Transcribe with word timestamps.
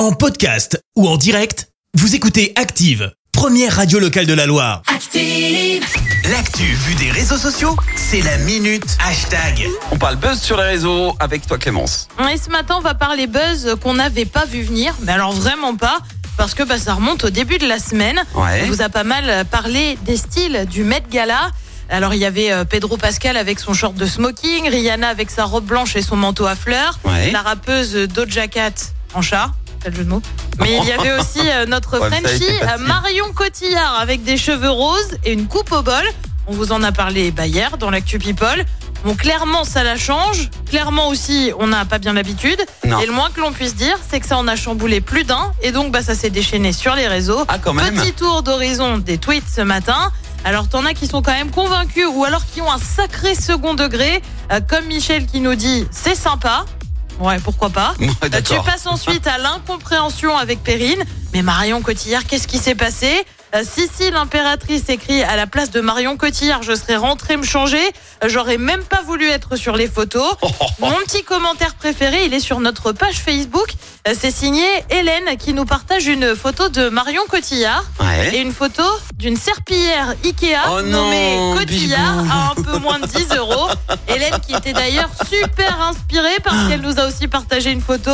En 0.00 0.12
podcast 0.12 0.82
ou 0.96 1.06
en 1.06 1.18
direct, 1.18 1.68
vous 1.92 2.14
écoutez 2.14 2.54
Active, 2.56 3.12
première 3.32 3.76
radio 3.76 3.98
locale 3.98 4.24
de 4.24 4.32
la 4.32 4.46
Loire. 4.46 4.80
Active. 4.86 5.84
L'actu 6.30 6.62
vue 6.62 6.94
des 6.94 7.10
réseaux 7.10 7.36
sociaux, 7.36 7.76
c'est 7.96 8.22
la 8.22 8.38
minute 8.38 8.96
hashtag. 9.06 9.68
On 9.90 9.98
parle 9.98 10.16
buzz 10.16 10.40
sur 10.40 10.56
les 10.56 10.62
réseaux 10.62 11.14
avec 11.20 11.46
toi 11.46 11.58
Clémence. 11.58 12.08
Et 12.32 12.38
ce 12.38 12.48
matin, 12.48 12.76
on 12.78 12.80
va 12.80 12.94
parler 12.94 13.26
buzz 13.26 13.76
qu'on 13.82 13.92
n'avait 13.92 14.24
pas 14.24 14.46
vu 14.46 14.62
venir, 14.62 14.94
mais 15.02 15.12
alors 15.12 15.32
vraiment 15.32 15.76
pas, 15.76 15.98
parce 16.38 16.54
que 16.54 16.62
bah, 16.62 16.78
ça 16.78 16.94
remonte 16.94 17.24
au 17.24 17.30
début 17.30 17.58
de 17.58 17.66
la 17.66 17.78
semaine. 17.78 18.22
Ouais. 18.34 18.62
On 18.64 18.68
vous 18.68 18.80
a 18.80 18.88
pas 18.88 19.04
mal 19.04 19.44
parlé 19.50 19.98
des 20.06 20.16
styles 20.16 20.64
du 20.64 20.82
Met 20.82 21.02
Gala. 21.10 21.50
Alors 21.90 22.14
il 22.14 22.20
y 22.20 22.24
avait 22.24 22.52
euh, 22.52 22.64
Pedro 22.64 22.96
Pascal 22.96 23.36
avec 23.36 23.60
son 23.60 23.74
short 23.74 23.94
de 23.96 24.06
smoking, 24.06 24.66
Rihanna 24.66 25.08
avec 25.10 25.28
sa 25.30 25.44
robe 25.44 25.66
blanche 25.66 25.94
et 25.94 26.00
son 26.00 26.16
manteau 26.16 26.46
à 26.46 26.54
fleurs, 26.56 26.98
Ouais. 27.04 27.32
la 27.32 27.42
rappeuse 27.42 27.92
Doja 28.08 28.48
Cat 28.48 28.72
en 29.12 29.22
chat, 29.22 29.50
jeu 29.84 30.04
de 30.04 30.08
mots. 30.08 30.22
Mais 30.60 30.76
il 30.76 30.84
y 30.84 30.92
avait 30.92 31.18
aussi 31.18 31.40
euh, 31.40 31.66
notre 31.66 31.98
Ouais, 32.00 32.10
ça 32.10 32.16
a 32.16 32.20
Frenchie 32.20 32.44
euh, 32.62 32.66
facile. 32.66 32.86
Marion 32.86 33.32
Cotillard 33.34 33.98
avec 34.00 34.22
des 34.22 34.36
cheveux 34.36 34.70
roses 34.70 35.16
et 35.24 35.32
une 35.32 35.46
coupe 35.48 35.72
au 35.72 35.82
bol. 35.82 36.04
On 36.46 36.52
vous 36.52 36.72
en 36.72 36.82
a 36.82 36.92
parlé 36.92 37.30
bah, 37.30 37.46
hier 37.46 37.78
dans 37.78 37.90
l'actu 37.90 38.18
People. 38.18 38.64
Bon, 39.04 39.14
clairement, 39.14 39.64
ça 39.64 39.82
la 39.82 39.96
change. 39.96 40.50
Clairement 40.68 41.08
aussi, 41.08 41.52
on 41.58 41.68
n'a 41.68 41.84
pas 41.84 41.98
bien 41.98 42.12
l'habitude. 42.12 42.60
Non. 42.86 43.00
Et 43.00 43.06
le 43.06 43.12
moins 43.12 43.30
que 43.30 43.40
l'on 43.40 43.52
puisse 43.52 43.74
dire, 43.74 43.96
c'est 44.08 44.20
que 44.20 44.26
ça 44.26 44.36
en 44.36 44.46
a 44.46 44.56
chamboulé 44.56 45.00
plus 45.00 45.24
d'un. 45.24 45.52
Et 45.62 45.72
donc, 45.72 45.90
bah, 45.90 46.02
ça 46.02 46.14
s'est 46.14 46.30
déchaîné 46.30 46.72
sur 46.72 46.94
les 46.94 47.08
réseaux. 47.08 47.44
Ah 47.48 47.58
quand 47.58 47.72
même. 47.72 47.94
Petit 47.94 48.12
tour 48.12 48.42
d'horizon 48.42 48.98
des 48.98 49.16
tweets 49.16 49.48
ce 49.48 49.62
matin. 49.62 50.10
Alors, 50.44 50.68
t'en 50.68 50.84
as 50.84 50.94
qui 50.94 51.06
sont 51.06 51.22
quand 51.22 51.32
même 51.32 51.50
convaincus 51.50 52.06
ou 52.12 52.24
alors 52.24 52.44
qui 52.44 52.60
ont 52.60 52.70
un 52.70 52.78
sacré 52.78 53.34
second 53.34 53.74
degré, 53.74 54.22
euh, 54.52 54.60
comme 54.66 54.86
Michel 54.86 55.26
qui 55.26 55.40
nous 55.40 55.54
dit 55.54 55.86
c'est 55.90 56.14
sympa. 56.14 56.64
Ouais, 57.20 57.38
pourquoi 57.38 57.70
pas. 57.70 57.94
Ouais, 58.00 58.08
Euh, 58.24 58.40
Tu 58.42 58.54
passes 58.64 58.86
ensuite 58.86 59.26
à 59.26 59.38
l'incompréhension 59.38 60.36
avec 60.36 60.62
Perrine. 60.62 61.02
Mais 61.32 61.42
Marion 61.42 61.80
Cotillard, 61.82 62.24
qu'est-ce 62.26 62.48
qui 62.48 62.58
s'est 62.58 62.74
passé? 62.74 63.24
Euh, 63.54 63.62
Si, 63.64 63.88
si, 63.92 64.10
l'impératrice 64.10 64.88
écrit 64.88 65.22
à 65.22 65.36
la 65.36 65.46
place 65.46 65.70
de 65.70 65.80
Marion 65.80 66.16
Cotillard, 66.16 66.62
je 66.62 66.74
serais 66.74 66.96
rentrée 66.96 67.36
me 67.36 67.42
changer. 67.44 67.82
Euh, 68.22 68.28
J'aurais 68.28 68.58
même 68.58 68.82
pas 68.84 69.02
voulu 69.02 69.28
être 69.28 69.56
sur 69.56 69.76
les 69.76 69.88
photos. 69.88 70.34
Mon 70.78 70.92
petit 71.06 71.22
commentaire 71.24 71.74
préféré, 71.74 72.24
il 72.26 72.34
est 72.34 72.40
sur 72.40 72.60
notre 72.60 72.92
page 72.92 73.16
Facebook. 73.16 73.72
Euh, 74.08 74.14
C'est 74.18 74.30
signé 74.30 74.64
Hélène 74.90 75.36
qui 75.38 75.52
nous 75.52 75.64
partage 75.64 76.06
une 76.06 76.34
photo 76.36 76.68
de 76.68 76.88
Marion 76.88 77.22
Cotillard 77.28 77.84
Ouais. 78.00 78.34
et 78.36 78.38
une 78.40 78.52
photo 78.52 78.82
d'une 79.14 79.36
serpillière 79.36 80.14
Ikea 80.24 80.56
Oh 80.70 80.82
nommée 80.82 81.36
non, 81.36 81.56
Cotillard 81.56 82.22
Bibou. 82.22 82.32
à 82.32 82.52
un 82.52 82.62
peu 82.62 82.78
moins 82.78 82.98
de 82.98 83.06
10 83.06 83.34
euros. 83.36 83.68
Hélène 84.08 84.38
qui 84.46 84.54
était 84.54 84.72
d'ailleurs 84.72 85.10
super 85.28 85.80
inspirée 85.82 86.36
parce 86.44 86.68
qu'elle 86.68 86.80
nous 86.80 86.98
a 86.98 87.06
aussi 87.06 87.28
partagé 87.28 87.70
une 87.70 87.80
photo 87.82 88.10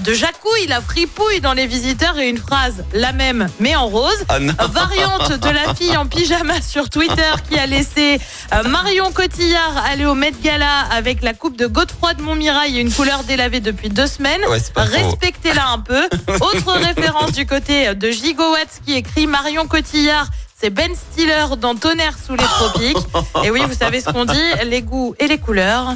de 0.00 0.12
Jacouille, 0.12 0.66
la 0.66 0.80
fripouille 0.80 1.40
dans 1.40 1.52
les 1.52 1.66
visiteurs 1.66 2.18
et 2.18 2.28
une 2.28 2.38
phrase 2.38 2.84
la 2.94 3.12
même 3.12 3.48
mais 3.60 3.76
en 3.76 3.86
rose. 3.86 4.24
Ah. 4.28 4.38
Variante 4.78 5.32
de 5.40 5.50
la 5.50 5.74
fille 5.74 5.96
en 5.96 6.06
pyjama 6.06 6.62
sur 6.62 6.88
Twitter 6.88 7.32
qui 7.50 7.58
a 7.58 7.66
laissé 7.66 8.20
euh, 8.54 8.62
Marion 8.62 9.10
Cotillard 9.10 9.76
aller 9.90 10.06
au 10.06 10.14
Met 10.14 10.32
Gala 10.40 10.82
avec 10.92 11.20
la 11.22 11.34
coupe 11.34 11.56
de 11.56 11.66
Godefroy 11.66 12.14
de 12.14 12.22
Montmirail 12.22 12.78
et 12.78 12.80
une 12.80 12.92
couleur 12.92 13.24
délavée 13.24 13.58
depuis 13.58 13.88
deux 13.88 14.06
semaines. 14.06 14.40
Ouais. 14.48 14.58
Respectez-la 14.76 15.70
un 15.70 15.80
peu. 15.80 16.04
Autre 16.40 16.72
référence 16.74 17.32
du 17.32 17.44
côté 17.44 17.92
de 17.92 18.10
Gigawatts 18.10 18.80
qui 18.86 18.94
écrit 18.94 19.26
Marion 19.26 19.66
Cotillard. 19.66 20.28
C'est 20.60 20.70
Ben 20.70 20.92
Stiller 20.94 21.56
dans 21.60 21.74
Tonnerre 21.74 22.16
sous 22.24 22.36
les 22.36 22.44
tropiques. 22.44 22.96
Et 23.44 23.50
oui, 23.50 23.62
vous 23.66 23.76
savez 23.76 24.00
ce 24.00 24.10
qu'on 24.10 24.26
dit, 24.26 24.52
les 24.64 24.82
goûts 24.82 25.16
et 25.18 25.26
les 25.26 25.38
couleurs. 25.38 25.94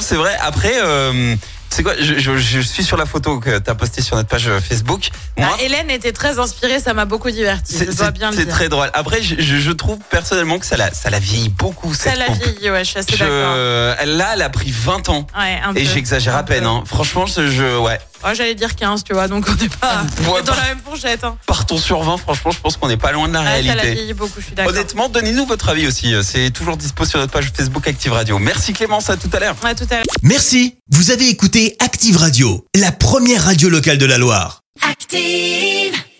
C'est 0.00 0.16
vrai. 0.16 0.36
Après, 0.40 0.74
euh, 0.76 1.34
c'est 1.70 1.82
quoi 1.82 1.94
je, 2.00 2.18
je- 2.18 2.36
je 2.36 2.60
suis 2.60 2.82
sur 2.84 2.96
la 2.96 3.06
photo 3.06 3.38
que 3.38 3.58
tu 3.58 3.70
as 3.70 3.74
postée 3.74 4.02
sur 4.02 4.16
notre 4.16 4.28
page 4.28 4.48
Facebook. 4.60 5.08
Moi, 5.38 5.48
Ah, 5.52 5.62
Hélène 5.62 5.90
était 5.90 6.12
très 6.12 6.38
inspirée, 6.38 6.80
ça 6.80 6.92
m'a 6.94 7.04
beaucoup 7.04 7.30
diverti. 7.30 7.74
c'est 7.74 7.86
Je 7.86 8.48
très 8.48 8.68
drôle. 8.68 8.90
Après, 8.92 9.22
je, 9.22 9.36
je- 9.38 9.56
je 9.56 9.70
trouve 9.70 9.98
personnellement 10.10 10.58
que 10.58 10.66
ça 10.66 10.76
la, 10.76 10.92
ça 10.92 11.10
la 11.10 11.18
vieillit 11.18 11.48
beaucoup. 11.48 11.94
Ça 11.94 12.10
cette 12.10 12.18
la 12.18 12.26
coupe. 12.26 12.42
vieillit, 12.42 12.70
ouais, 12.70 12.84
je 12.84 12.90
suis 12.90 12.98
assez 12.98 13.12
Je- 13.16 13.18
d'accord. 13.24 13.54
elle- 14.00 14.16
là, 14.16 14.30
elle 14.34 14.42
a 14.42 14.50
pris 14.50 14.70
20 14.70 15.08
ans. 15.08 15.26
Ouais, 15.38 15.60
un 15.64 15.74
Et 15.74 15.84
j'exagère 15.84 16.36
à 16.36 16.42
peine. 16.42 16.64
Hein. 16.66 16.82
Franchement, 16.86 17.26
ce 17.26 17.48
jeu, 17.50 17.78
ouais. 17.78 17.98
Ouais, 18.24 18.34
J'allais 18.34 18.54
dire 18.54 18.74
15, 18.76 19.04
tu 19.04 19.12
vois, 19.14 19.28
donc 19.28 19.46
on 19.48 19.54
n'est 19.54 19.68
pas 19.68 20.02
Ouais, 20.30 20.42
dans 20.42 20.52
bah. 20.52 20.58
la 20.62 20.68
même 20.74 20.80
fourchette. 20.84 21.24
Hein. 21.24 21.36
Partons 21.46 21.78
sur 21.78 22.02
20. 22.02 22.18
Franchement, 22.18 22.50
je 22.50 22.58
pense 22.60 22.76
qu'on 22.76 22.88
n'est 22.88 22.96
pas 22.96 23.12
loin 23.12 23.28
de 23.28 23.32
la 23.34 23.40
Ouais, 23.40 23.46
ça 23.46 23.52
la 23.52 23.60
réalité. 23.74 23.92
vieillit 23.92 24.12
beaucoup, 24.14 24.40
je 24.40 24.46
suis 24.46 24.54
d'accord. 24.54 24.72
Honnêtement, 24.72 25.08
donnez-nous 25.08 25.46
votre 25.46 25.68
avis 25.70 25.86
aussi. 25.86 26.14
C'est 26.22 26.50
toujours 26.50 26.76
dispo 26.76 27.04
sur 27.04 27.18
notre 27.18 27.32
page 27.32 27.50
Facebook 27.56 27.86
Active 27.86 28.12
Radio. 28.12 28.38
Merci 28.38 28.72
Clémence, 28.72 29.08
à 29.10 29.16
tout 29.16 29.30
à 29.32 29.40
l'heure. 29.40 29.56
Ouais, 29.64 29.74
tout 29.74 29.86
à 29.90 29.96
l'heure. 29.96 30.04
Merci, 30.22 30.76
vous 30.90 31.10
avez 31.10 31.28
écouté 31.28 31.76
Active 31.78 32.16
Radio, 32.16 32.66
la 32.74 32.92
première 32.92 33.44
radio 33.44 33.68
locale 33.68 33.98
de 33.98 34.06
la 34.06 34.18
Loire. 34.18 34.60
Active. 34.88 36.00